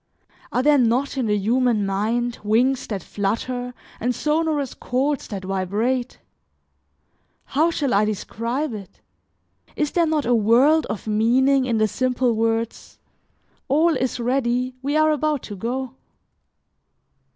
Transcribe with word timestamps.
Are 0.51 0.63
there 0.63 0.79
not 0.79 1.15
in 1.15 1.27
the 1.27 1.37
human 1.37 1.85
mind 1.85 2.39
wings 2.43 2.87
that 2.87 3.03
flutter 3.03 3.71
and 3.99 4.15
sonorous 4.15 4.73
chords 4.73 5.27
that 5.27 5.43
vibrate? 5.45 6.17
How 7.45 7.69
shall 7.69 7.93
I 7.93 8.03
describe 8.05 8.73
it? 8.73 8.99
Is 9.75 9.91
there 9.91 10.07
not 10.07 10.25
a 10.25 10.33
world 10.33 10.87
of 10.87 11.05
meaning 11.05 11.65
in 11.65 11.77
the 11.77 11.87
simple 11.87 12.33
words: 12.33 12.97
"All 13.67 13.95
is 13.95 14.19
ready, 14.19 14.73
we 14.81 14.97
are 14.97 15.11
about 15.11 15.43
to 15.43 15.55
go"? 15.55 15.93